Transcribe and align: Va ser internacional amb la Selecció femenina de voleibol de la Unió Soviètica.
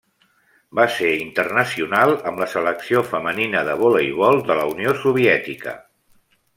Va 0.79 0.85
ser 0.93 1.09
internacional 1.25 2.15
amb 2.31 2.43
la 2.45 2.49
Selecció 2.55 3.05
femenina 3.13 3.65
de 3.71 3.79
voleibol 3.85 4.45
de 4.53 4.61
la 4.63 4.69
Unió 4.75 4.99
Soviètica. 5.07 5.81